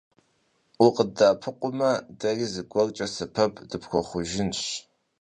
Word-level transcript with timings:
УкъыддэӀэпыкъумэ, 0.85 1.91
дэри 2.19 2.45
зыгуэркӀэ 2.53 3.07
сэбэп 3.15 3.53
дыпхуэхъужынщ. 3.69 4.61